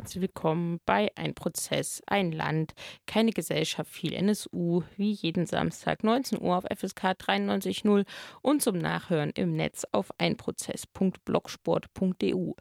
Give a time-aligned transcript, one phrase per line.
[0.00, 2.72] herzlich willkommen bei Ein Prozess, ein Land,
[3.06, 8.06] keine Gesellschaft, viel NSU, wie jeden Samstag 19 Uhr auf FSK 93.0
[8.40, 12.52] und zum Nachhören im Netz auf einprozess.blogsport.eu.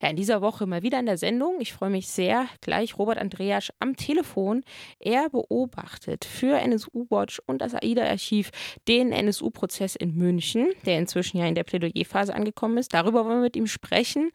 [0.00, 1.60] Ja, in dieser Woche mal wieder in der Sendung.
[1.60, 2.46] Ich freue mich sehr.
[2.60, 4.62] Gleich Robert Andreas am Telefon.
[5.00, 8.52] Er beobachtet für NSU Watch und das AIDA-Archiv
[8.86, 12.94] den NSU-Prozess in München, der inzwischen ja in der Plädoyerphase angekommen ist.
[12.94, 14.30] Darüber wollen wir mit ihm sprechen.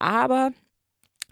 [0.00, 0.50] Aber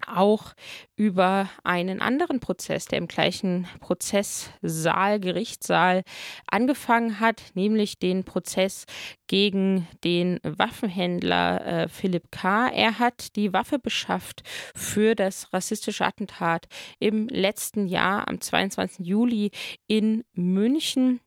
[0.06, 0.54] auch
[0.96, 6.02] über einen anderen Prozess, der im gleichen Prozesssaal, Gerichtssaal
[6.46, 8.84] angefangen hat, nämlich den Prozess
[9.26, 12.68] gegen den Waffenhändler äh, Philipp K.
[12.68, 14.42] Er hat die Waffe beschafft
[14.74, 16.66] für das rassistische Attentat
[16.98, 19.06] im letzten Jahr am 22.
[19.06, 19.50] Juli
[19.86, 21.20] in München.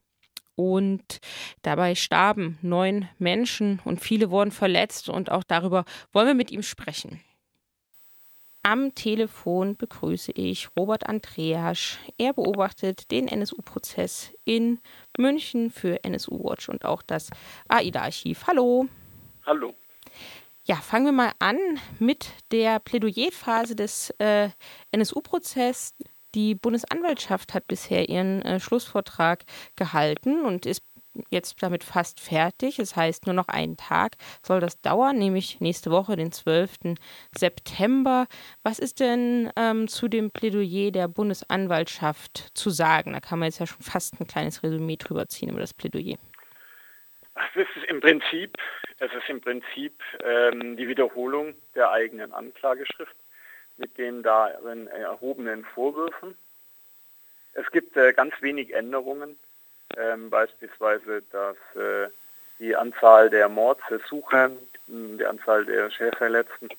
[0.56, 1.20] Und
[1.64, 5.10] dabei starben neun Menschen und viele wurden verletzt.
[5.10, 7.22] Und auch darüber wollen wir mit ihm sprechen.
[8.66, 11.98] Am Telefon begrüße ich Robert Andreas.
[12.18, 14.80] Er beobachtet den NSU-Prozess in
[15.18, 17.30] München für NSU Watch und auch das
[17.68, 18.48] AIDA-Archiv.
[18.48, 18.88] Hallo.
[19.46, 19.74] Hallo.
[20.64, 21.58] Ja, fangen wir mal an
[22.00, 24.48] mit der Plädoyerphase des äh,
[24.94, 25.94] NSU-Prozesses.
[26.34, 29.44] Die Bundesanwaltschaft hat bisher ihren äh, Schlussvortrag
[29.76, 30.84] gehalten und ist
[31.30, 32.80] jetzt damit fast fertig.
[32.80, 36.96] Es das heißt, nur noch einen Tag soll das dauern, nämlich nächste Woche, den 12.
[37.36, 38.28] September.
[38.64, 43.14] Was ist denn ähm, zu dem Plädoyer der Bundesanwaltschaft zu sagen?
[43.14, 46.18] Da kann man jetzt ja schon fast ein kleines Resümee drüber ziehen über das Plädoyer.
[47.36, 48.58] Es ist im Prinzip,
[49.00, 53.16] es ist im Prinzip ähm, die Wiederholung der eigenen Anklageschrift
[53.78, 56.38] mit den darin erhobenen Vorwürfen.
[57.54, 59.38] Es gibt äh, ganz wenig Änderungen
[59.98, 62.10] ähm, beispielsweise, dass äh,
[62.60, 64.52] die Anzahl der Mordversuche,
[64.88, 66.70] die Anzahl der Schwerverletzten,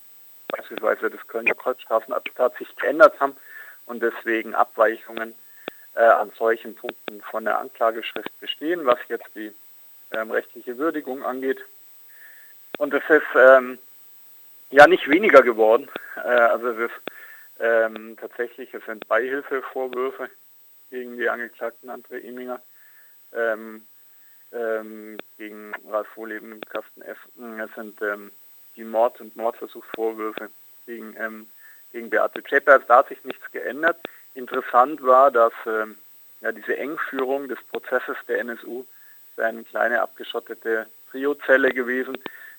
[0.49, 3.37] beispielsweise des Kölner Kreuzstrafenattentats sich geändert haben
[3.87, 5.35] und deswegen Abweichungen
[5.95, 9.53] äh, an solchen Punkten von der Anklageschrift bestehen, was jetzt die
[10.13, 11.61] ähm, rechtliche Würdigung angeht.
[12.79, 13.79] Und es ist ähm,
[14.71, 15.89] ja nicht weniger geworden.
[16.17, 17.01] Äh, also es ist
[17.61, 20.29] ähm, tatsächlich, es sind Beihilfevorwürfe
[20.91, 22.61] gegen die Angeklagten André Eminger
[23.35, 23.83] ähm,
[24.53, 27.19] ähm, gegen Ralf Wohleben im Kasten F.
[27.37, 28.31] Es sind ähm,
[28.77, 30.49] die Mord- und Mordversuchsvorwürfe
[30.87, 31.47] gegen, ähm,
[31.93, 32.79] gegen Beate Zschäper.
[32.81, 33.99] Da hat sich nichts geändert.
[34.35, 35.97] Interessant war, dass ähm,
[36.41, 38.85] ja, diese Engführung des Prozesses der NSU
[39.37, 42.17] eine kleine abgeschottete Triozelle gewesen.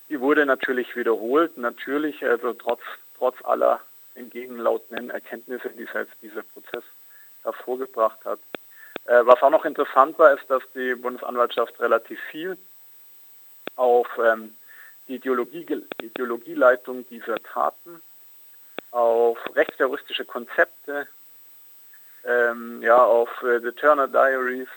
[0.08, 2.82] Die wurde natürlich wiederholt, natürlich, also trotz,
[3.16, 3.80] trotz aller
[4.14, 6.84] entgegenlautenden Erkenntnisse, die selbst dieser Prozess
[7.42, 8.38] hervorgebracht hat.
[9.06, 12.56] Äh, was auch noch interessant war, ist, dass die Bundesanwaltschaft relativ viel
[13.76, 14.54] auf ähm,
[15.06, 18.02] die Ideologie, Ideologieleitung dieser Taten,
[18.90, 21.06] auf rechtsterroristische Konzepte,
[22.24, 24.68] ähm, ja, auf äh, The Turner Diaries,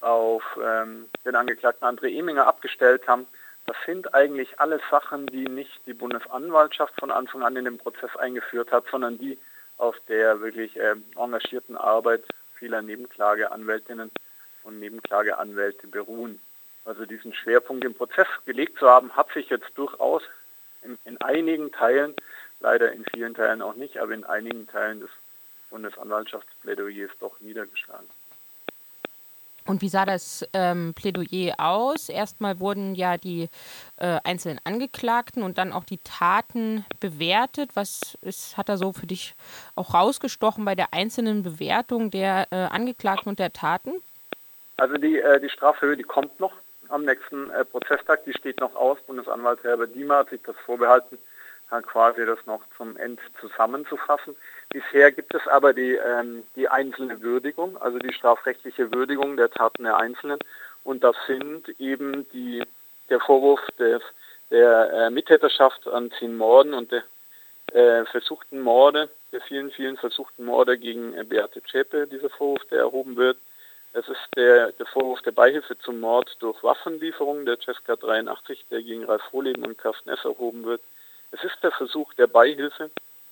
[0.00, 3.26] auf ähm, den Angeklagten André Eminger abgestellt haben.
[3.66, 8.14] Das sind eigentlich alle Sachen, die nicht die Bundesanwaltschaft von Anfang an in den Prozess
[8.16, 9.38] eingeführt hat, sondern die
[9.78, 12.24] auf der wirklich äh, engagierten Arbeit
[12.60, 14.12] vieler Nebenklageanwältinnen
[14.62, 16.38] und Nebenklageanwälte beruhen.
[16.84, 20.22] Also diesen Schwerpunkt im Prozess gelegt zu haben, hat sich jetzt durchaus
[20.82, 22.14] in, in einigen Teilen,
[22.60, 25.10] leider in vielen Teilen auch nicht, aber in einigen Teilen des
[25.70, 28.08] Bundesanwaltschaftsplädoyers doch niedergeschlagen.
[29.70, 32.08] Und wie sah das ähm, Plädoyer aus?
[32.08, 33.48] Erstmal wurden ja die
[33.98, 37.70] äh, einzelnen Angeklagten und dann auch die Taten bewertet.
[37.74, 39.36] Was ist, hat da so für dich
[39.76, 43.92] auch rausgestochen bei der einzelnen Bewertung der äh, Angeklagten und der Taten?
[44.76, 46.52] Also die, äh, die Strafhöhe, die kommt noch
[46.88, 48.98] am nächsten äh, Prozesstag, die steht noch aus.
[49.06, 51.16] Bundesanwalt Herbert Diemer hat sich das vorbehalten,
[51.70, 54.36] quasi das noch zum End zusammenzufassen.
[54.70, 59.84] Bisher gibt es aber die, ähm, die einzelne Würdigung, also die strafrechtliche Würdigung der Taten
[59.84, 60.38] der Einzelnen.
[60.84, 62.62] Und das sind eben die,
[63.08, 64.02] der Vorwurf des,
[64.50, 67.04] der äh, Mittäterschaft an zehn Morden und der
[67.72, 72.80] äh, versuchten Morde, der vielen, vielen versuchten Morde gegen äh, Beate Zschäpe, dieser Vorwurf, der
[72.80, 73.38] erhoben wird.
[73.92, 78.82] Es ist der, der Vorwurf der Beihilfe zum Mord durch Waffenlieferung, der Cesca 83, der
[78.82, 80.24] gegen Ralf Rohleben und Carsten S.
[80.24, 80.80] erhoben wird.
[81.32, 82.90] Es ist der Versuch der Beihilfe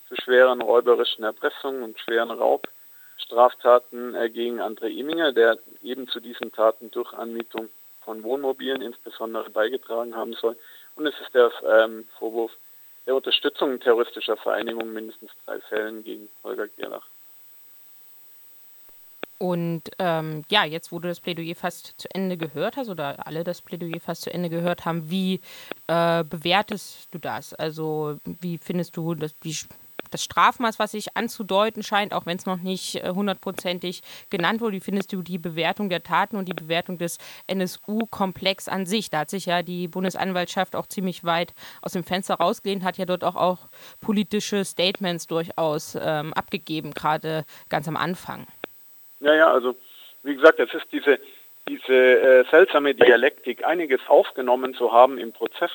[0.09, 6.53] zu schweren räuberischen Erpressungen und schweren Raubstraftaten äh, gegen André Eminger, der eben zu diesen
[6.53, 7.69] Taten durch Anmietung
[8.05, 10.57] von Wohnmobilen insbesondere beigetragen haben soll.
[10.97, 12.53] Und es ist der ähm, Vorwurf
[13.07, 17.07] der Unterstützung terroristischer Vereinigungen mindestens drei Fällen gegen Holger Gerlach.
[19.39, 23.45] Und ähm, ja, jetzt, wo du das Plädoyer fast zu Ende gehört hast oder alle
[23.45, 25.41] das Plädoyer fast zu Ende gehört haben, wie
[25.87, 27.55] äh, bewertest du das?
[27.55, 29.57] Also wie findest du das, die
[30.11, 34.77] das Strafmaß, was sich anzudeuten scheint, auch wenn es noch nicht äh, hundertprozentig genannt wurde.
[34.77, 39.11] Wie findest du die Bewertung der Taten und die Bewertung des NSU-Komplex an sich?
[39.11, 43.05] Da hat sich ja die Bundesanwaltschaft auch ziemlich weit aus dem Fenster rausgelehnt, hat ja
[43.05, 43.59] dort auch, auch
[44.01, 48.47] politische Statements durchaus ähm, abgegeben, gerade ganz am Anfang.
[49.21, 49.77] Ja, ja, also
[50.23, 51.19] wie gesagt, es ist diese,
[51.69, 55.71] diese äh, seltsame Dialektik, einiges aufgenommen zu haben im Prozess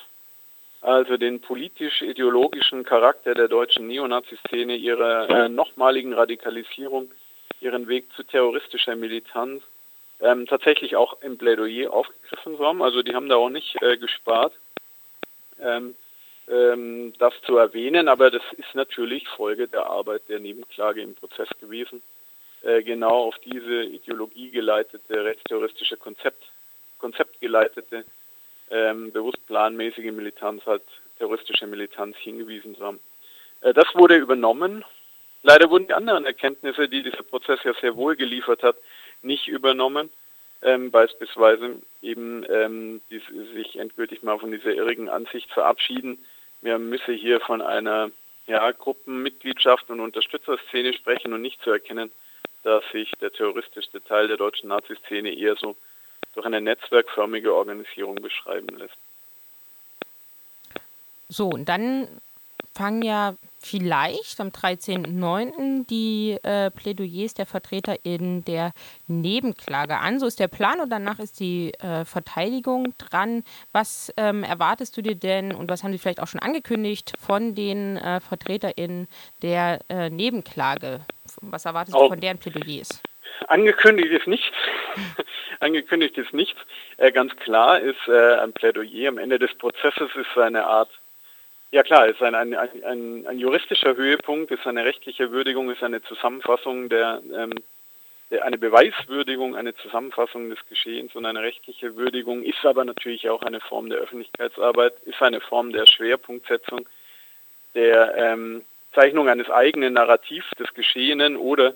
[0.83, 7.09] also den politisch-ideologischen Charakter der deutschen Neonazi-Szene, ihre äh, nochmaligen Radikalisierung,
[7.61, 9.63] ihren Weg zu terroristischer Militanz,
[10.19, 12.81] ähm, tatsächlich auch im Plädoyer aufgegriffen haben.
[12.81, 14.53] Also die haben da auch nicht äh, gespart,
[15.61, 15.95] ähm,
[16.49, 21.47] ähm, das zu erwähnen, aber das ist natürlich Folge der Arbeit der Nebenklage im Prozess
[21.61, 22.01] gewesen.
[22.63, 26.43] Äh, genau auf diese ideologiegeleitete, rechtsterroristische Konzept,
[26.97, 28.05] konzeptgeleitete
[28.71, 30.83] ähm, bewusst planmäßige Militanz, halt
[31.17, 32.99] terroristische Militanz hingewiesen zu haben.
[33.61, 34.85] Äh, das wurde übernommen.
[35.41, 38.77] Leider wurden die anderen Erkenntnisse, die dieser Prozess ja sehr wohl geliefert hat,
[39.21, 40.09] nicht übernommen.
[40.61, 43.21] Ähm, beispielsweise eben ähm, die,
[43.53, 46.17] sich endgültig mal von dieser irrigen Ansicht verabschieden.
[46.61, 48.09] Wir müssen hier von einer
[48.47, 52.09] ja, Gruppenmitgliedschaft und Unterstützerszene sprechen und nicht zu erkennen,
[52.63, 55.75] dass sich der terroristische Teil der deutschen Nazi-Szene eher so
[56.33, 58.97] durch eine netzwerkförmige Organisation beschreiben lässt.
[61.29, 62.07] So, und dann
[62.73, 65.87] fangen ja vielleicht am 13.09.
[65.87, 68.71] die äh, Plädoyers der Vertreter in der
[69.07, 70.19] Nebenklage an.
[70.19, 73.43] So ist der Plan und danach ist die äh, Verteidigung dran.
[73.71, 77.55] Was ähm, erwartest du dir denn und was haben sie vielleicht auch schon angekündigt von
[77.55, 79.07] den äh, VertreterInnen
[79.41, 81.01] der äh, Nebenklage?
[81.41, 82.03] Was erwartest oh.
[82.03, 83.01] du von deren Plädoyers?
[83.47, 84.55] Angekündigt ist nichts.
[85.59, 86.59] Angekündigt ist nichts.
[86.97, 90.89] Äh, ganz klar ist äh, ein Plädoyer am Ende des Prozesses ist eine Art,
[91.73, 96.03] ja klar, ist ein, ein, ein, ein juristischer Höhepunkt, ist eine rechtliche Würdigung, ist eine
[96.03, 97.51] Zusammenfassung der, ähm,
[98.29, 103.41] der, eine Beweiswürdigung, eine Zusammenfassung des Geschehens und eine rechtliche Würdigung ist aber natürlich auch
[103.41, 106.87] eine Form der Öffentlichkeitsarbeit, ist eine Form der Schwerpunktsetzung,
[107.73, 108.61] der ähm,
[108.93, 111.73] Zeichnung eines eigenen Narrativs des Geschehenen oder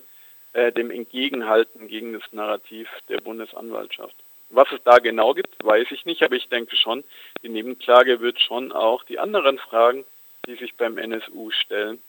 [0.54, 4.16] äh, dem Entgegenhalten gegen das Narrativ der Bundesanwaltschaft.
[4.50, 7.04] Was es da genau gibt, weiß ich nicht, aber ich denke schon,
[7.44, 10.06] die Nebenklage wird schon auch die anderen Fragen,
[10.46, 12.02] die sich beim NSU stellen,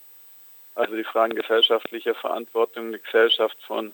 [0.74, 3.92] also die Fragen gesellschaftlicher Verantwortung, der Gesellschaft von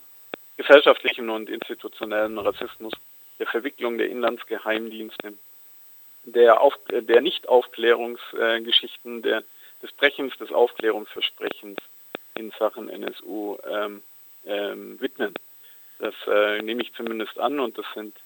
[0.56, 2.92] gesellschaftlichem und institutionellen Rassismus,
[3.38, 5.34] der Verwicklung der Inlandsgeheimdienste,
[6.24, 9.44] der, Auf der Nichtaufklärungsgeschichten, der,
[9.82, 11.78] des Brechens des Aufklärungsversprechens
[12.34, 14.02] in Sachen NSU ähm,
[14.46, 15.34] ähm, widmen.
[15.98, 18.16] Das äh, nehme ich zumindest an und das sind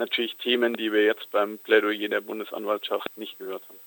[0.00, 3.78] natürlich Themen, die wir jetzt beim Plädoyer der Bundesanwaltschaft nicht gehört haben.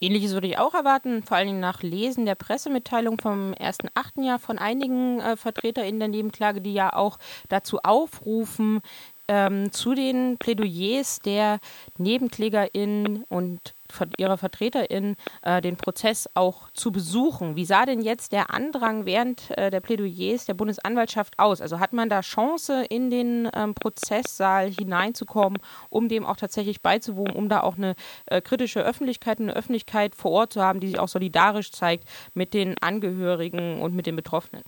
[0.00, 4.24] Ähnliches würde ich auch erwarten, vor allen Dingen nach Lesen der Pressemitteilung vom 1.8.
[4.24, 7.18] Jahr von einigen äh, VertreterInnen der Nebenklage, die ja auch
[7.48, 8.80] dazu aufrufen,
[9.28, 11.58] ähm, zu den Plädoyers der
[11.98, 13.74] NebenklägerInnen und
[14.18, 17.56] ihrer VertreterInnen äh, den Prozess auch zu besuchen.
[17.56, 21.60] Wie sah denn jetzt der Andrang während äh, der Plädoyers der Bundesanwaltschaft aus?
[21.60, 25.58] Also hat man da Chance, in den ähm, Prozesssaal hineinzukommen,
[25.88, 27.94] um dem auch tatsächlich beizuwohnen, um da auch eine
[28.26, 32.04] äh, kritische Öffentlichkeit, eine Öffentlichkeit vor Ort zu haben, die sich auch solidarisch zeigt
[32.34, 34.64] mit den Angehörigen und mit den Betroffenen?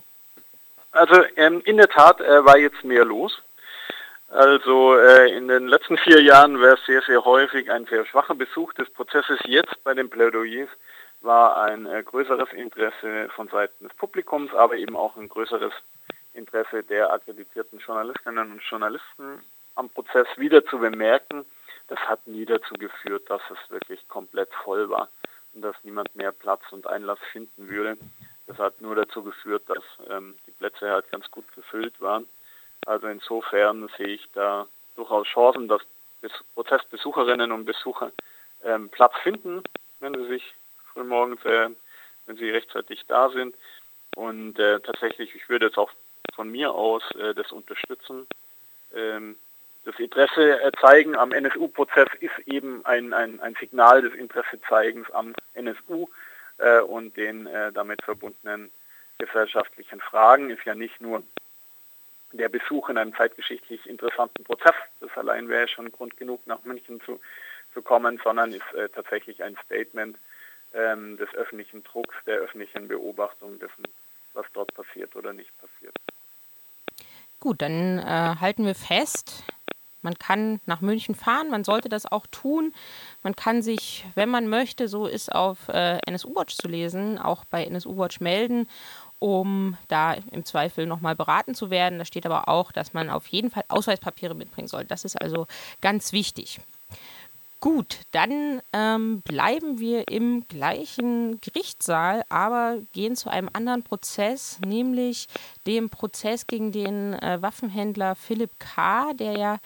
[0.92, 3.40] Also ähm, in der Tat äh, war jetzt mehr los.
[4.30, 8.36] Also äh, in den letzten vier Jahren war es sehr, sehr häufig ein sehr schwacher
[8.36, 9.40] Besuch des Prozesses.
[9.44, 10.68] Jetzt bei den Plädoyers
[11.20, 15.72] war ein äh, größeres Interesse von Seiten des Publikums, aber eben auch ein größeres
[16.32, 19.42] Interesse der akkreditierten Journalistinnen und Journalisten
[19.74, 21.44] am Prozess wieder zu bemerken.
[21.88, 25.08] Das hat nie dazu geführt, dass es wirklich komplett voll war
[25.54, 27.96] und dass niemand mehr Platz und Einlass finden würde.
[28.46, 32.26] Das hat nur dazu geführt, dass ähm, die Plätze halt ganz gut gefüllt waren.
[32.86, 35.82] Also insofern sehe ich da durchaus Chancen, dass
[36.54, 38.12] Prozessbesucherinnen und Besucher
[38.64, 39.62] ähm, Platz finden,
[40.00, 40.54] wenn sie sich
[40.92, 41.68] frühmorgens, äh,
[42.26, 43.54] wenn sie rechtzeitig da sind.
[44.16, 45.90] Und äh, tatsächlich, ich würde jetzt auch
[46.34, 48.26] von mir aus äh, das unterstützen.
[48.94, 49.36] Ähm,
[49.84, 55.34] das Interesse äh, zeigen am NSU-Prozess ist eben ein, ein, ein Signal des Interessezeigens am
[55.54, 56.08] NSU
[56.58, 58.70] äh, und den äh, damit verbundenen
[59.18, 61.22] gesellschaftlichen Fragen ist ja nicht nur
[62.32, 64.74] der Besuch in einem zeitgeschichtlich interessanten Prozess.
[65.00, 67.20] Das allein wäre schon Grund genug, nach München zu,
[67.74, 70.16] zu kommen, sondern ist äh, tatsächlich ein Statement
[70.74, 73.84] ähm, des öffentlichen Drucks, der öffentlichen Beobachtung dessen,
[74.34, 75.94] was dort passiert oder nicht passiert.
[77.40, 79.44] Gut, dann äh, halten wir fest,
[80.02, 82.72] Man kann nach München fahren, man sollte das auch tun.
[83.22, 87.44] Man kann sich, wenn man möchte, so ist auf äh, NSU Watch zu lesen, auch
[87.44, 88.66] bei NSU Watch melden,
[89.20, 92.00] um da im Zweifel nochmal beraten zu werden.
[92.00, 94.84] Da steht aber auch, dass man auf jeden Fall Ausweispapiere mitbringen soll.
[94.84, 95.46] Das ist also
[95.80, 96.60] ganz wichtig.
[97.60, 105.28] Gut, dann ähm, bleiben wir im gleichen Gerichtssaal, aber gehen zu einem anderen Prozess, nämlich
[105.66, 109.58] dem Prozess gegen den äh, Waffenhändler Philipp K., der ja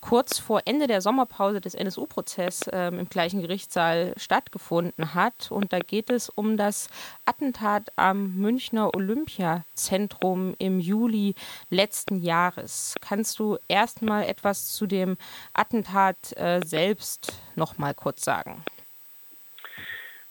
[0.00, 5.50] kurz vor Ende der Sommerpause des NSU-Prozesses ähm, im gleichen Gerichtssaal stattgefunden hat.
[5.50, 6.88] Und da geht es um das
[7.24, 11.34] Attentat am Münchner Olympiazentrum im Juli
[11.70, 12.94] letzten Jahres.
[13.00, 15.16] Kannst du erstmal etwas zu dem
[15.52, 18.64] Attentat äh, selbst noch mal kurz sagen?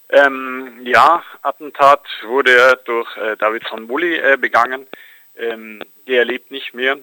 [0.10, 4.88] Ähm, ja, Attentat wurde durch äh, David von Bulli äh, begangen.
[5.36, 6.98] Ähm, der lebt nicht mehr.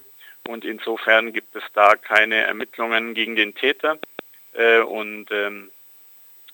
[0.46, 3.98] Und insofern gibt es da keine Ermittlungen gegen den Täter.
[4.52, 5.70] Äh, und ähm,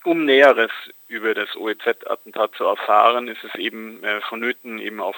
[0.05, 0.71] um Näheres
[1.09, 5.17] über das OEZ-Attentat zu erfahren, ist es eben äh, vonnöten, eben auf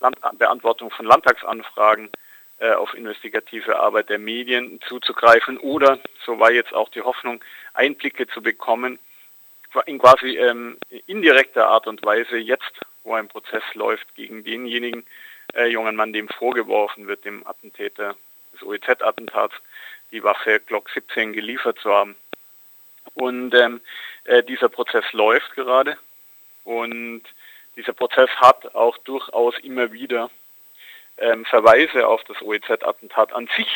[0.00, 2.10] Land Beantwortung von Landtagsanfragen,
[2.58, 7.42] äh, auf investigative Arbeit der Medien zuzugreifen oder, so war jetzt auch die Hoffnung,
[7.74, 8.98] Einblicke zu bekommen,
[9.86, 15.06] in quasi ähm, indirekter Art und Weise jetzt, wo ein Prozess läuft gegen denjenigen,
[15.54, 18.16] äh, jungen Mann, dem vorgeworfen wird, dem Attentäter
[18.52, 19.54] des OEZ-Attentats,
[20.12, 22.16] die Waffe Glock 17 geliefert zu haben.
[23.14, 23.80] Und ähm,
[24.24, 25.96] äh, dieser Prozess läuft gerade.
[26.64, 27.22] Und
[27.76, 30.30] dieser Prozess hat auch durchaus immer wieder
[31.18, 33.70] ähm, Verweise auf das OEZ-Attentat an sich,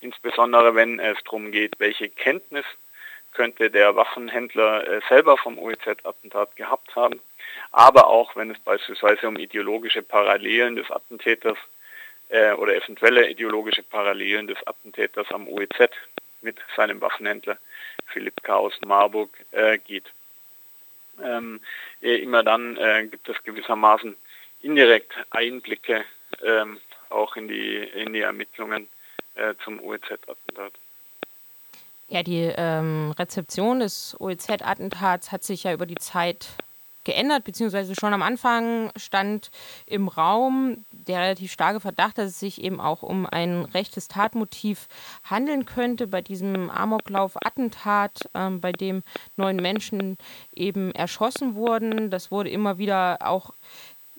[0.00, 2.64] insbesondere wenn es darum geht, welche Kenntnis
[3.32, 7.20] könnte der Waffenhändler äh, selber vom OEZ-Attentat gehabt haben
[7.74, 11.58] aber auch wenn es beispielsweise um ideologische Parallelen des Attentäters
[12.28, 15.90] äh, oder eventuelle ideologische Parallelen des Attentäters am OEZ
[16.40, 17.58] mit seinem Waffenhändler
[18.06, 18.54] Philipp K.
[18.54, 20.04] aus Marburg äh, geht.
[21.20, 21.60] Ähm,
[22.00, 24.14] äh, immer dann äh, gibt es gewissermaßen
[24.62, 26.04] indirekt Einblicke
[26.44, 26.78] ähm,
[27.10, 28.86] auch in die, in die Ermittlungen
[29.34, 30.72] äh, zum OEZ-Attentat.
[32.08, 36.50] Ja, die ähm, Rezeption des OEZ-Attentats hat sich ja über die Zeit
[37.04, 39.50] geändert, beziehungsweise schon am Anfang stand
[39.86, 44.88] im Raum der relativ starke Verdacht, dass es sich eben auch um ein rechtes Tatmotiv
[45.22, 49.02] handeln könnte bei diesem Amoklauf-Attentat, ähm, bei dem
[49.36, 50.16] neun Menschen
[50.54, 52.10] eben erschossen wurden.
[52.10, 53.50] Das wurde immer wieder auch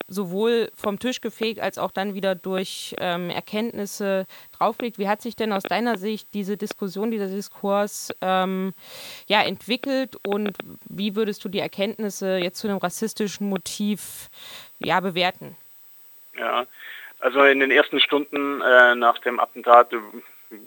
[0.08, 5.00] sowohl vom Tisch gefegt als auch dann wieder durch ähm, Erkenntnisse draufgelegt.
[5.00, 8.74] Wie hat sich denn aus deiner Sicht diese Diskussion, dieser Diskurs ähm,
[9.28, 10.56] ja, entwickelt und
[10.88, 14.30] wie würdest du die Erkenntnisse jetzt zu einem rassistischen Motiv
[14.80, 15.56] ja, bewerten?
[16.38, 16.68] Ja,
[17.20, 19.92] also in den ersten Stunden äh, nach dem Attentat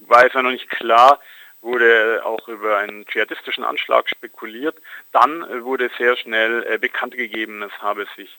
[0.06, 1.20] war es ja noch nicht klar,
[1.60, 4.76] wurde auch über einen dschihadistischen Anschlag spekuliert.
[5.12, 8.30] Dann wurde sehr schnell äh, bekannt gegeben, es habe sich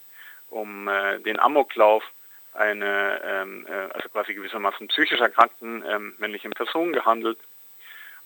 [0.50, 2.04] um äh, den Amoklauf
[2.54, 7.38] eine, ähm, äh, also quasi gewissermaßen psychisch erkrankten ähm, männlichen Person gehandelt.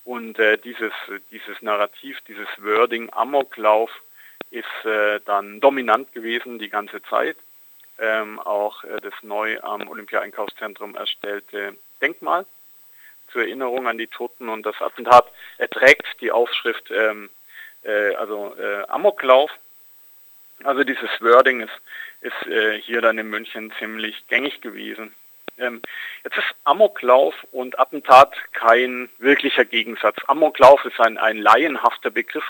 [0.06, 0.94] Und äh, dieses,
[1.32, 3.92] dieses Narrativ, dieses Wording Amoklauf
[4.52, 7.38] ist äh, dann dominant gewesen die ganze Zeit.
[8.00, 12.46] Ähm, auch äh, das neu am Olympia-Einkaufszentrum erstellte Denkmal
[13.32, 15.26] zur Erinnerung an die Toten und das Attentat
[15.58, 17.30] erträgt die Aufschrift ähm,
[17.84, 19.52] äh, also äh, Amoklauf.
[20.64, 21.82] Also dieses Wording ist
[22.24, 25.14] ist äh, hier dann in München ziemlich gängig gewesen.
[25.58, 25.82] Ähm,
[26.24, 30.18] jetzt ist Amoklauf und Attentat kein wirklicher Gegensatz.
[30.28, 32.46] Amoklauf ist ein, ein laienhafter Begriff,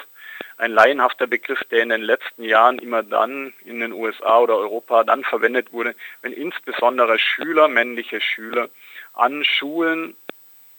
[0.57, 5.03] ein laienhafter Begriff, der in den letzten Jahren immer dann in den USA oder Europa
[5.03, 8.69] dann verwendet wurde, wenn insbesondere Schüler, männliche Schüler
[9.13, 10.15] an Schulen,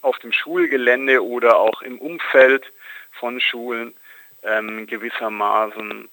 [0.00, 2.70] auf dem Schulgelände oder auch im Umfeld
[3.12, 3.94] von Schulen
[4.42, 6.08] ähm, gewissermaßen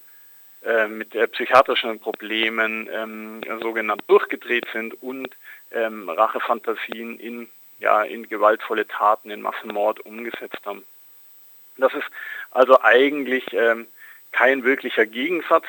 [0.63, 5.29] äh, mit äh, psychiatrischen Problemen ähm, sogenannt durchgedreht sind und
[5.71, 7.49] ähm, Rachefantasien in,
[7.79, 10.83] ja, in gewaltvolle Taten, in Massenmord umgesetzt haben.
[11.77, 12.05] Das ist
[12.51, 13.87] also eigentlich ähm,
[14.31, 15.65] kein wirklicher Gegensatz,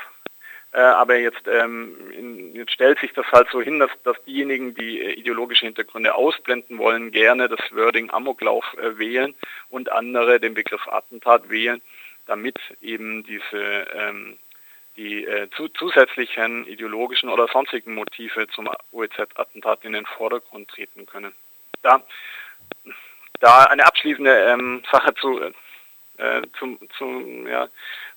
[0.72, 4.74] äh, aber jetzt, ähm, in, jetzt stellt sich das halt so hin, dass, dass diejenigen,
[4.74, 9.34] die äh, ideologische Hintergründe ausblenden wollen, gerne das Wording Amoklauf äh, wählen
[9.68, 11.82] und andere den Begriff Attentat wählen,
[12.26, 14.38] damit eben diese ähm,
[14.96, 21.32] die äh, zu, zusätzlichen ideologischen oder sonstigen Motive zum OEZ-Attentat in den Vordergrund treten können.
[21.82, 22.02] Da,
[23.40, 27.68] da eine abschließende ähm, Sache zu, äh, zu, zu, ja,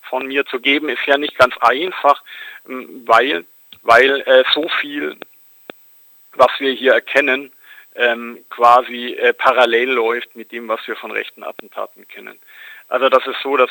[0.01, 2.23] von mir zu geben, ist ja nicht ganz einfach,
[2.67, 3.45] ähm, weil,
[3.81, 5.17] weil äh, so viel,
[6.33, 7.51] was wir hier erkennen,
[7.95, 12.37] ähm, quasi äh, parallel läuft mit dem, was wir von rechten Attentaten kennen.
[12.89, 13.69] Also das ist so, dass,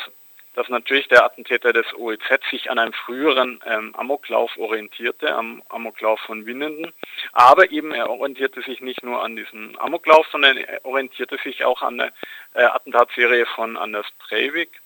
[0.55, 6.21] dass natürlich der Attentäter des OEZ sich an einem früheren ähm, Amoklauf orientierte, am Amoklauf
[6.21, 6.93] von Winnenden,
[7.33, 11.83] aber eben er orientierte sich nicht nur an diesem Amoklauf, sondern er orientierte sich auch
[11.83, 12.13] an der
[12.55, 14.81] äh, Attentatsserie von Anders Breivik,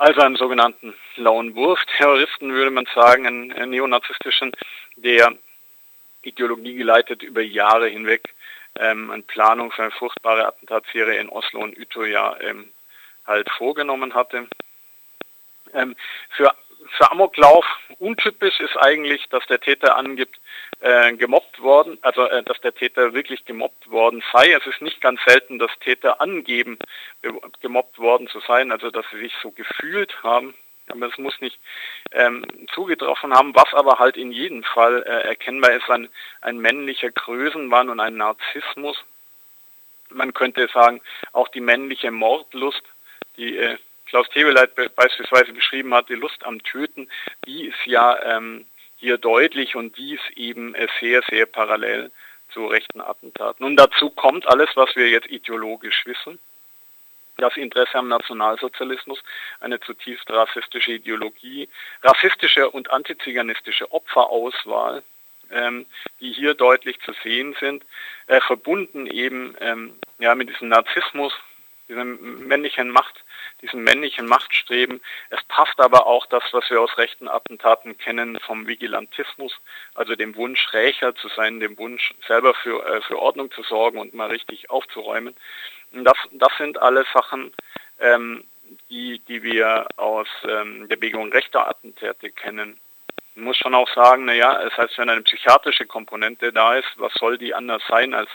[0.00, 4.52] also einem sogenannten Lone Wolf Terroristen würde man sagen, einen, einen neonazistischen,
[4.96, 5.34] der
[6.22, 8.34] Ideologie geleitet über Jahre hinweg
[8.78, 12.70] ähm, eine Planung für eine furchtbare Attentatsserie in Oslo und Utøya ähm,
[13.30, 14.46] halt vorgenommen hatte.
[15.72, 15.96] Ähm,
[16.30, 16.52] für,
[16.96, 17.64] für Amoklauf
[17.98, 20.38] untypisch ist eigentlich, dass der Täter angibt,
[20.80, 24.52] äh, gemobbt worden, also äh, dass der Täter wirklich gemobbt worden sei.
[24.52, 26.78] Es ist nicht ganz selten, dass Täter angeben,
[27.60, 30.54] gemobbt worden zu sein, also dass sie sich so gefühlt haben,
[30.88, 31.58] aber es muss nicht
[32.12, 32.44] ähm,
[32.74, 33.54] zugetroffen haben.
[33.54, 36.08] Was aber halt in jedem Fall äh, erkennbar ist, ein,
[36.40, 38.96] ein männlicher Größenwahn und ein Narzissmus.
[40.08, 41.00] Man könnte sagen,
[41.32, 42.82] auch die männliche Mordlust,
[43.36, 47.08] die äh, Klaus Teweleit be beispielsweise beschrieben hat, die Lust am Töten,
[47.46, 52.10] die ist ja ähm, hier deutlich und die ist eben äh, sehr, sehr parallel
[52.52, 53.64] zu rechten Attentaten.
[53.64, 56.38] Und dazu kommt alles, was wir jetzt ideologisch wissen
[57.40, 59.18] das Interesse am Nationalsozialismus,
[59.60, 61.68] eine zutiefst rassistische Ideologie,
[62.02, 65.02] rassistische und antiziganistische Opferauswahl,
[65.50, 65.86] ähm,
[66.20, 67.84] die hier deutlich zu sehen sind,
[68.26, 71.32] äh, verbunden eben ähm, ja, mit diesem Narzissmus,
[71.90, 73.24] diesem männlichen Macht,
[73.60, 75.00] diesem männlichen Machtstreben.
[75.28, 79.52] Es passt aber auch das, was wir aus rechten Attentaten kennen, vom Vigilantismus,
[79.94, 83.98] also dem Wunsch, Rächer zu sein, dem Wunsch, selber für, äh, für Ordnung zu sorgen
[83.98, 85.34] und mal richtig aufzuräumen.
[85.92, 87.52] Das, das sind alle Sachen,
[87.98, 88.44] ähm,
[88.88, 92.78] die, die wir aus ähm, der Bewegung rechter Attentäte kennen.
[93.34, 97.12] Man muss schon auch sagen, naja, es heißt, wenn eine psychiatrische Komponente da ist, was
[97.14, 98.30] soll die anders sein als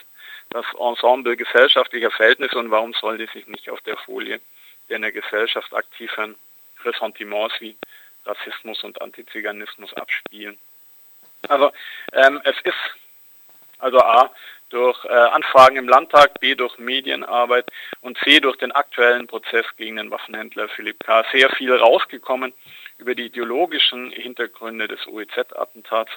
[0.56, 4.40] das Ensemble gesellschaftlicher Verhältnisse und warum soll die sich nicht auf der Folie
[4.88, 6.36] der in der Gesellschaft aktiven
[6.84, 7.76] Ressentiments wie
[8.24, 10.56] Rassismus und Antiziganismus abspielen?
[11.48, 11.72] Also
[12.12, 12.74] ähm, es ist
[13.78, 14.30] also A,
[14.70, 19.96] durch äh, Anfragen im Landtag, B durch Medienarbeit und C durch den aktuellen Prozess gegen
[19.96, 21.24] den Waffenhändler Philipp K.
[21.32, 22.52] sehr viel rausgekommen
[22.98, 26.10] über die ideologischen Hintergründe des OEZ-Attentats.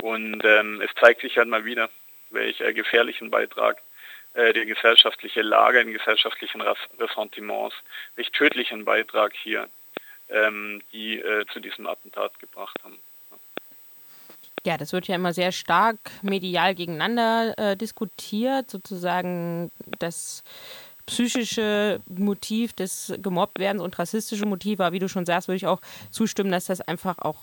[0.00, 1.90] Und ähm, es zeigt sich halt mal wieder,
[2.32, 3.80] welch äh, gefährlichen Beitrag
[4.34, 6.62] äh, die gesellschaftliche Lage, in gesellschaftlichen
[6.98, 7.74] Ressentiments,
[8.16, 9.68] welch tödlichen Beitrag hier
[10.30, 12.98] ähm, die äh, zu diesem Attentat gebracht haben.
[14.64, 20.44] Ja, das wird ja immer sehr stark medial gegeneinander äh, diskutiert, sozusagen das
[21.06, 25.80] psychische Motiv des Gemobbtwerdens und rassistische Motiv, aber wie du schon sagst, würde ich auch
[26.10, 27.40] zustimmen, dass das einfach auch,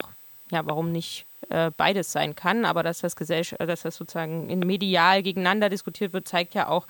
[0.50, 4.60] ja, warum nicht äh, beides sein kann, aber dass das, Gesellschaft, dass das sozusagen in
[4.60, 6.86] medial gegeneinander diskutiert wird, zeigt ja auch,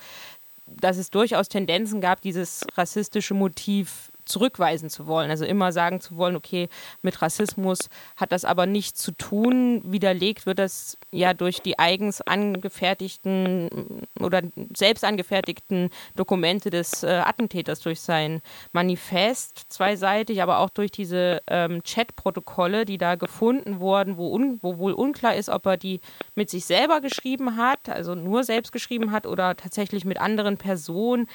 [0.66, 5.30] dass es durchaus Tendenzen gab, dieses rassistische Motiv zurückweisen zu wollen.
[5.30, 6.68] Also immer sagen zu wollen, okay,
[7.02, 9.82] mit Rassismus hat das aber nichts zu tun.
[9.84, 14.42] Widerlegt wird das ja durch die eigens angefertigten oder
[14.76, 18.40] selbst angefertigten Dokumente des äh, Attentäters, durch sein
[18.72, 24.78] Manifest zweiseitig, aber auch durch diese ähm, Chat-Protokolle, die da gefunden wurden, wo, un, wo
[24.78, 26.00] wohl unklar ist, ob er die
[26.34, 31.26] mit sich selber geschrieben hat, also nur selbst geschrieben hat oder tatsächlich mit anderen Personen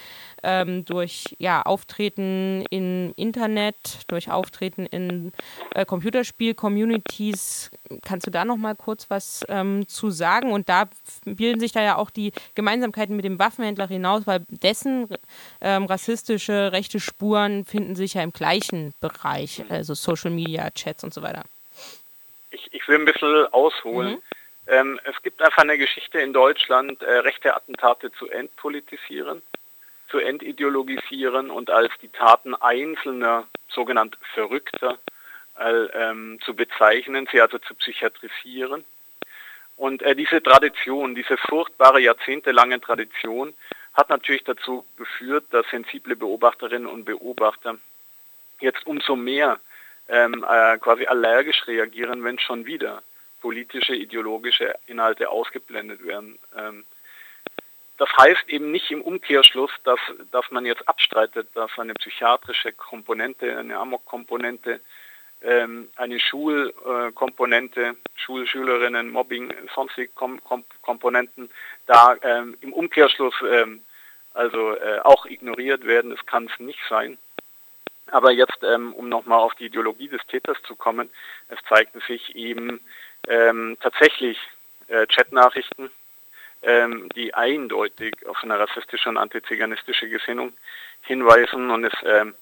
[0.44, 3.76] ähm, durch ja, Auftreten im Internet,
[4.08, 5.32] durch Auftreten in
[5.74, 7.72] äh, Computerspiel-Communities.
[8.06, 10.52] Kannst du da noch mal kurz was ähm, zu sagen?
[10.52, 10.86] Und da
[11.26, 15.08] bilden sich da ja auch die Gemeinsamkeiten mit dem Waffenhändler hinaus, weil dessen
[15.62, 21.14] ähm, rassistische rechte Spuren finden sich ja im gleichen Bereich, also Social Media, Chats und
[21.14, 21.44] so weiter.
[22.52, 24.14] Ich, ich will ein bisschen ausholen.
[24.14, 24.22] Mhm.
[24.68, 29.44] Ähm, es gibt einfach eine Geschichte in Deutschland, äh, rechte Attentate zu entpolitisieren
[30.16, 34.98] zu entideologisieren und als die Taten einzelner sogenannter Verrückter
[35.60, 38.86] äh, ähm, zu bezeichnen, sie also zu psychiatrisieren.
[39.76, 43.54] Und äh, diese Tradition, diese furchtbare jahrzehntelange Tradition
[43.94, 47.78] hat natürlich dazu geführt, dass sensible Beobachterinnen und Beobachter
[48.62, 49.60] jetzt umso mehr
[50.08, 53.04] ähm, äh, quasi allergisch reagieren, wenn schon wieder
[53.42, 56.40] politische, ideologische Inhalte ausgeblendet werden.
[56.58, 56.86] Ähm,
[57.98, 60.00] das heißt eben nicht im Umkehrschluss, dass,
[60.32, 64.82] dass man jetzt abstreitet, dass eine psychiatrische Komponente, eine Amok-Komponente,
[65.42, 71.50] ähm, eine Schulkomponente, Schulschülerinnen, Mobbing, sonstige Kom Kom Komponenten
[71.86, 73.82] da ähm, im Umkehrschluss ähm,
[74.34, 76.12] also äh, auch ignoriert werden.
[76.12, 77.18] Das kann es nicht sein.
[78.12, 81.10] Aber jetzt, ähm, um nochmal auf die Ideologie des Täters zu kommen,
[81.50, 82.80] es zeigten sich eben
[83.28, 84.38] ähm, tatsächlich
[84.88, 85.90] äh, Chatnachrichten,
[86.66, 90.54] ähm, die eindeutig auf eine rassistische und antiziganistische Gesinnung
[91.02, 92.36] hinweisen und es ähm,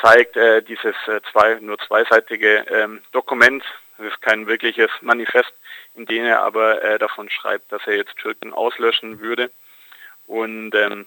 [0.00, 3.64] zeigt äh, dieses äh, zwei, nur zweiseitige ähm, Dokument,
[3.98, 5.52] das ist kein wirkliches Manifest,
[5.94, 9.50] in dem er aber äh, davon schreibt, dass er jetzt Türken auslöschen würde.
[10.26, 11.06] Und ähm,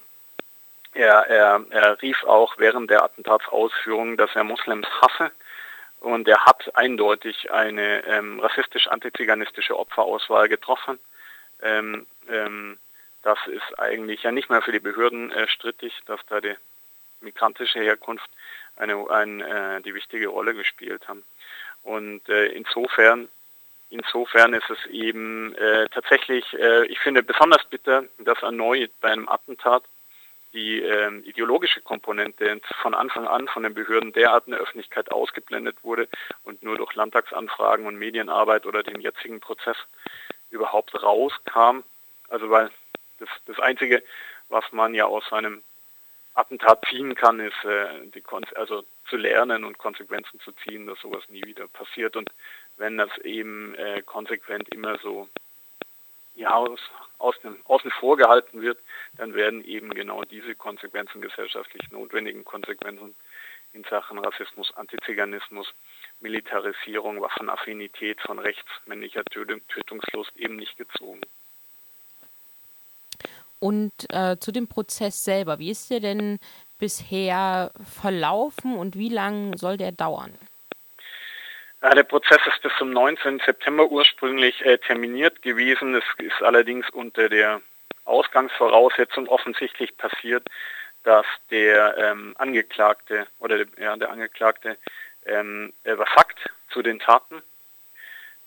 [0.94, 5.32] er, er, er rief auch während der Attentatsausführung, dass er Moslems hasse.
[6.02, 11.00] Und er hat eindeutig eine ähm, rassistisch-antiziganistische Opferauswahl getroffen.
[11.62, 12.78] Ähm, ähm,
[13.24, 16.56] das ist eigentlich ja nicht mehr für die Behörden äh, strittig, dass da die
[17.22, 18.30] migrantische Herkunft
[18.76, 21.24] eine, ein, äh, die wichtige Rolle gespielt haben.
[21.84, 23.30] Und äh, insofern,
[23.90, 29.30] insofern ist es eben äh, tatsächlich, äh, ich finde besonders bitter, dass erneut bei einem
[29.30, 29.84] Attentat
[30.54, 35.78] die äh, ideologische Komponente von Anfang an von den Behörden derart in der Öffentlichkeit ausgeblendet
[35.84, 36.10] wurde
[36.44, 39.78] und nur durch Landtagsanfragen und Medienarbeit oder den jetzigen Prozess
[40.50, 41.84] überhaupt rauskam.
[42.32, 42.72] Also weil
[43.20, 44.02] das, das Einzige,
[44.50, 45.62] was man ja aus einem
[46.34, 51.00] Attentat ziehen kann, ist äh, die Kon also zu lernen und Konsequenzen zu ziehen, dass
[51.02, 52.16] sowas nie wieder passiert.
[52.16, 52.30] Und
[52.78, 55.28] wenn das eben äh, konsequent immer so
[56.36, 56.80] ja, aus,
[57.18, 58.80] außen, außen vor gehalten wird,
[59.18, 63.14] dann werden eben genau diese Konsequenzen, gesellschaftlich notwendigen Konsequenzen
[63.74, 65.68] in Sachen Rassismus, Antiziganismus,
[66.22, 71.22] Militarisierung, Waffenaffinität von rechts, männlicher Tötungslust eben nicht gezogen.
[73.62, 76.40] Und äh, zu dem Prozess selber, wie ist der denn
[76.80, 77.72] bisher
[78.02, 80.36] verlaufen und wie lange soll der dauern?
[81.84, 83.40] Ja, der Prozess ist bis zum 19.
[83.46, 85.94] September ursprünglich äh, terminiert gewesen.
[85.94, 87.62] Es ist allerdings unter der
[88.06, 90.48] Ausgangsvoraussetzung offensichtlich passiert,
[91.04, 94.78] dass der ähm, Angeklagte oder ja, der Angeklagte
[95.28, 96.40] ähm, was sagt
[96.72, 97.44] zu den Taten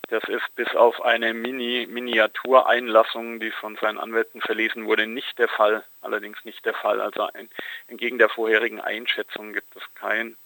[0.08, 5.48] das ist bis auf eine Mini Miniatureinlassung, die von seinen Anwälten verlesen wurde, nicht der
[5.48, 5.84] Fall.
[6.02, 7.00] Allerdings nicht der Fall.
[7.00, 7.48] Also ein,
[7.88, 10.36] entgegen der vorherigen Einschätzung gibt es kein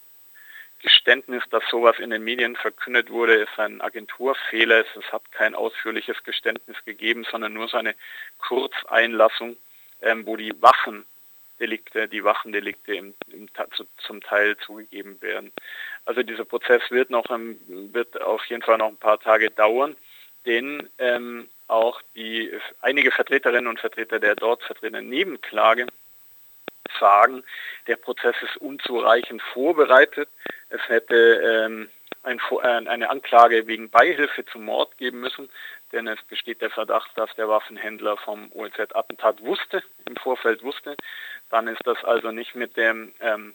[0.80, 4.84] Geständnis, dass sowas in den Medien verkündet wurde, ist ein Agenturfehler.
[4.96, 7.94] Es hat kein ausführliches Geständnis gegeben, sondern nur seine
[8.38, 9.56] Kurzeinlassung,
[10.02, 11.04] ähm, wo die Waffen
[11.60, 13.48] Delikte, die Waffendelikte im, im,
[13.98, 15.52] zum Teil zugegeben werden.
[16.04, 19.96] Also dieser Prozess wird noch wird auf jeden Fall noch ein paar Tage dauern,
[20.46, 25.86] denn ähm, auch die einige Vertreterinnen und Vertreter der dort vertretenen Nebenklage
[26.98, 27.44] sagen,
[27.86, 30.28] der Prozess ist unzureichend vorbereitet.
[30.70, 31.90] Es hätte ähm,
[32.22, 35.48] ein, äh, eine Anklage wegen Beihilfe zum Mord geben müssen,
[35.92, 40.96] denn es besteht der Verdacht, dass der Waffenhändler vom OLZ-Attentat wusste, im Vorfeld wusste.
[41.50, 43.54] Dann ist das also nicht mit dem ähm,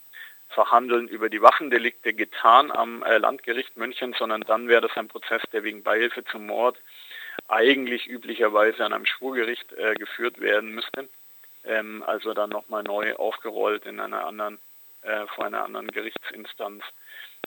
[0.50, 5.42] Verhandeln über die Waffendelikte getan am äh, Landgericht München, sondern dann wäre das ein Prozess,
[5.52, 6.78] der wegen Beihilfe zum Mord
[7.48, 11.10] eigentlich üblicherweise an einem Schwurgericht äh, geführt werden müsste.
[11.66, 14.60] Ähm, also dann nochmal neu aufgerollt in einer anderen,
[15.02, 16.84] äh, vor einer anderen Gerichtsinstanz.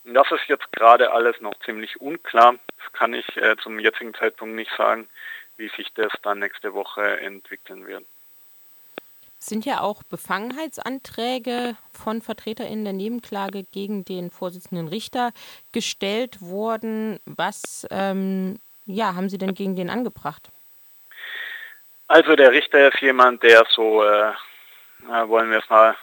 [0.04, 2.56] Und das ist jetzt gerade alles noch ziemlich unklar.
[2.78, 5.08] Das kann ich äh, zum jetzigen Zeitpunkt nicht sagen,
[5.56, 8.04] wie sich das dann nächste Woche entwickeln wird
[9.38, 15.32] sind ja auch Befangenheitsanträge von VertreterInnen der Nebenklage gegen den Vorsitzenden Richter
[15.72, 17.20] gestellt worden.
[17.26, 20.48] Was ähm, ja, haben Sie denn gegen den angebracht?
[22.08, 24.32] Also der Richter ist jemand, der so, äh,
[25.26, 25.96] wollen wir es mal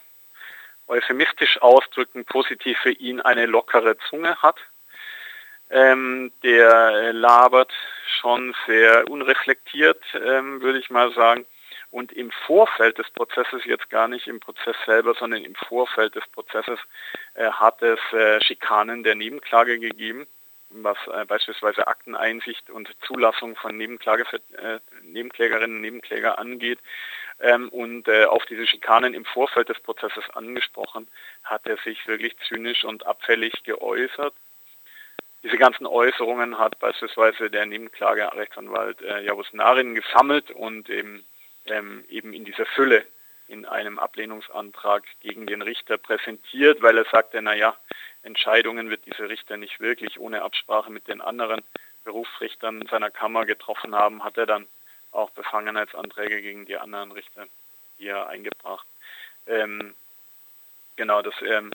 [0.87, 4.57] euphemistisch ausdrücken, positiv für ihn eine lockere Zunge hat.
[5.69, 7.71] Ähm, der labert
[8.05, 11.45] schon sehr unreflektiert, ähm, würde ich mal sagen
[11.93, 16.27] und im Vorfeld des Prozesses, jetzt gar nicht im Prozess selber, sondern im Vorfeld des
[16.27, 16.79] Prozesses
[17.35, 20.25] äh, hat es äh, Schikanen der Nebenklage gegeben,
[20.71, 24.25] was äh, beispielsweise Akteneinsicht und Zulassung von Nebenklage
[24.57, 26.79] äh, Nebenklägerinnen und Nebenkläger angeht.
[27.39, 31.07] Ähm, und äh, auf diese Schikanen im Vorfeld des Prozesses angesprochen,
[31.43, 34.33] hat er sich wirklich zynisch und abfällig geäußert.
[35.43, 41.23] Diese ganzen Äußerungen hat beispielsweise der Nebenklagerechtsanwalt äh, Javus Narin gesammelt und eben
[41.65, 43.05] ähm, eben in dieser Fülle
[43.47, 47.75] in einem Ablehnungsantrag gegen den Richter präsentiert, weil er sagte, naja,
[48.23, 51.61] Entscheidungen wird dieser Richter nicht wirklich ohne Absprache mit den anderen
[52.03, 54.67] Berufsrichtern seiner Kammer getroffen haben, hat er dann
[55.11, 57.45] auch Befangenheitsanträge gegen die anderen Richter
[57.97, 58.87] hier eingebracht.
[59.45, 59.93] Ähm,
[60.95, 61.71] genau, das, ähm,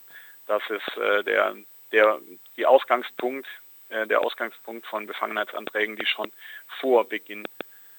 [0.47, 1.57] das ist äh, der,
[1.93, 2.19] der,
[2.57, 3.47] die Ausgangspunkt,
[3.91, 6.33] äh, der Ausgangspunkt von Befangenheitsanträgen, die schon
[6.81, 7.47] vor Beginn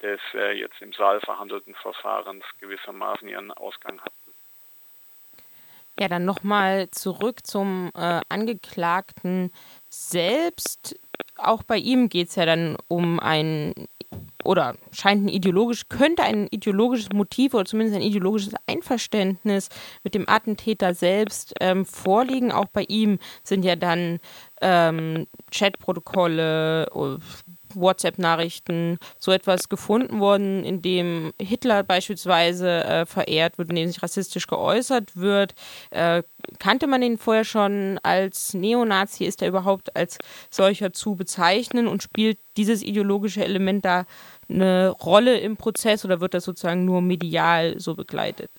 [0.02, 4.16] des äh, jetzt im Saal verhandelten Verfahrens gewissermaßen ihren Ausgang hatten.
[6.00, 9.52] Ja, dann nochmal zurück zum äh, Angeklagten
[9.90, 10.98] selbst.
[11.36, 13.74] Auch bei ihm geht es ja dann um ein
[14.46, 19.70] oder scheint ein ideologisch, könnte ein ideologisches Motiv oder zumindest ein ideologisches Einverständnis
[20.04, 22.52] mit dem Attentäter selbst ähm, vorliegen.
[22.52, 24.20] Auch bei ihm sind ja dann
[24.62, 26.88] ähm, Chatprotokolle,
[27.75, 34.01] WhatsApp-Nachrichten, so etwas gefunden worden, in dem Hitler beispielsweise äh, verehrt wird, in dem sich
[34.01, 35.55] rassistisch geäußert wird.
[35.91, 36.23] Äh,
[36.60, 39.25] kannte man ihn vorher schon als Neonazi?
[39.25, 40.17] Ist er überhaupt als
[40.49, 44.05] solcher zu bezeichnen und spielt dieses ideologische Element da
[44.49, 48.49] eine Rolle im Prozess oder wird das sozusagen nur medial so begleitet?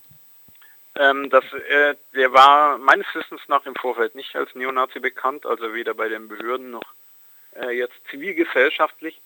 [0.96, 5.72] Ähm, das, äh, der war meines Wissens nach im Vorfeld nicht als Neonazi bekannt, also
[5.72, 6.84] weder bei den Behörden noch
[7.56, 9.20] äh, jetzt zivilgesellschaftlich.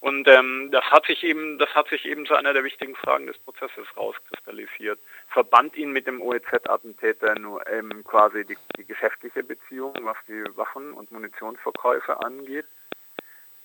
[0.00, 3.26] Und ähm, das hat sich eben, das hat sich eben zu einer der wichtigen Fragen
[3.26, 4.98] des Prozesses rauskristallisiert.
[5.28, 10.92] Verband ihn mit dem OEZ-Attentäter nur ähm, quasi die, die, geschäftliche Beziehung, was die Waffen-
[10.92, 12.66] und Munitionsverkäufe angeht.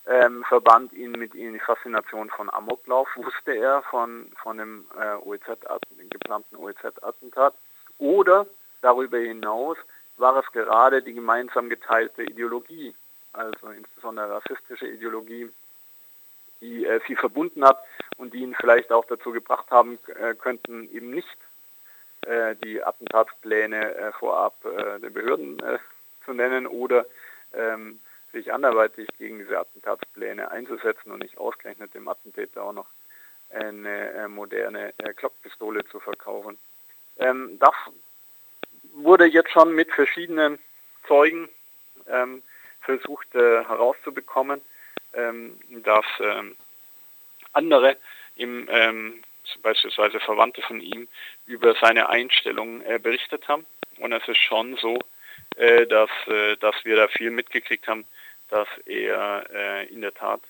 [0.08, 5.16] Ähm, verband ihn mit ihm die Faszination von Amoklauf, wusste er von, von dem äh,
[5.24, 5.46] OEZ
[6.10, 7.54] geplanten OEZ-Attentat.
[8.00, 8.48] Oder
[8.82, 9.78] darüber hinaus
[10.18, 12.94] war es gerade die gemeinsam geteilte Ideologie,
[13.34, 15.50] also insbesondere rassistische Ideologie,
[16.62, 17.84] die äh, sie verbunden hat
[18.18, 21.38] und die ihn vielleicht auch dazu gebracht haben äh, könnten, eben nicht
[22.22, 25.80] äh, die Attentatspläne äh, vorab äh, den Behörden äh,
[26.24, 27.06] zu nennen oder
[27.54, 28.00] ähm,
[28.32, 32.88] sich anderweitig gegen diese Attentatspläne einzusetzen und nicht ausgerechnet dem Attentäter auch noch
[33.52, 36.58] eine moderne Glockpistole zu verkaufen.
[37.18, 37.76] Ähm, das
[38.94, 40.58] wurde jetzt schon mit verschiedenen
[41.08, 41.48] Zeugen
[42.08, 42.42] ähm,
[42.84, 44.62] versucht äh, herauszubekommen,
[45.14, 46.56] ähm, dass ähm,
[47.54, 47.98] andere
[48.36, 49.24] im, ähm,
[49.62, 51.08] beispielsweise Verwandte von ihm
[51.46, 53.66] über seine Einstellung äh, berichtet haben.
[54.00, 55.00] Und es ist schon so,
[55.56, 58.06] äh, dass, äh, dass wir da viel mitgekriegt haben,
[58.50, 60.42] dass er äh, in der Tat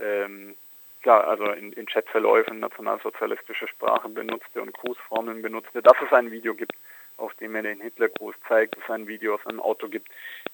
[0.00, 0.56] ähm,
[1.04, 6.54] klar, also in, in Chatverläufen nationalsozialistische Sprache benutzte und Grußformen benutzte, dass es ein Video
[6.54, 6.72] gibt,
[7.16, 10.08] auf dem er den Hitlergruß zeigt, dass es ein Video aus einem Auto gibt,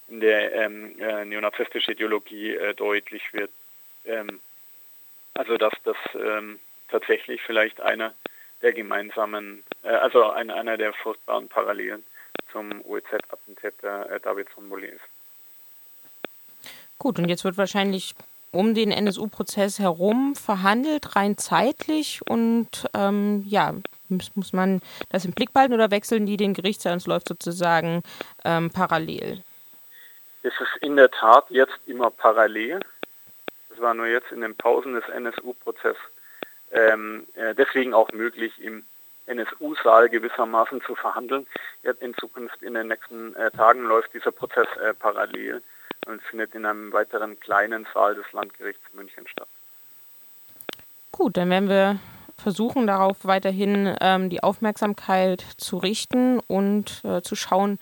[0.08, 3.50] in der ähm, äh, neonazistische Ideologie äh, deutlich wird.
[4.04, 4.40] Ähm,
[5.34, 8.14] also dass das ähm, tatsächlich vielleicht einer
[8.62, 12.04] der gemeinsamen, äh, also ein, einer der furchtbaren Parallelen
[12.52, 15.00] zum OEZ-Attentäter äh, David Sonboli ist.
[16.98, 18.14] Gut, und jetzt wird wahrscheinlich
[18.52, 23.74] um den NSU-Prozess herum verhandelt, rein zeitlich und ähm, ja,
[24.10, 27.28] muss, muss man das im Blick behalten oder wechseln die den Gerichtssaal und es läuft
[27.28, 28.02] sozusagen
[28.44, 29.42] ähm, parallel?
[30.42, 32.80] Es ist in der Tat jetzt immer parallel.
[33.72, 35.98] Es war nur jetzt in den Pausen des NSU-Prozesses
[36.72, 38.84] ähm, äh, deswegen auch möglich, im
[39.26, 41.46] NSU-Saal gewissermaßen zu verhandeln.
[41.82, 45.62] Jetzt in Zukunft, in den nächsten äh, Tagen läuft dieser Prozess äh, parallel
[46.06, 49.48] und findet in einem weiteren kleinen Saal des Landgerichts München statt.
[51.12, 51.98] Gut, dann werden wir
[52.40, 57.78] versuchen darauf weiterhin ähm, die Aufmerksamkeit zu richten und äh, zu schauen,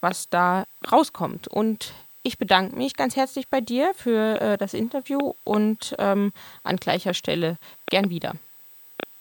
[0.00, 1.48] was da rauskommt.
[1.48, 6.76] Und ich bedanke mich ganz herzlich bei dir für äh, das Interview und ähm, an
[6.76, 8.34] gleicher Stelle gern wieder.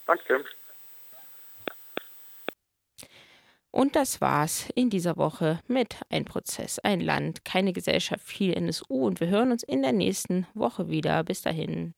[0.06, 0.44] Danke.
[3.72, 9.08] Und das war's in dieser Woche mit Ein Prozess, ein Land, keine Gesellschaft, viel NSU
[9.08, 11.24] und wir hören uns in der nächsten Woche wieder.
[11.24, 11.94] Bis dahin.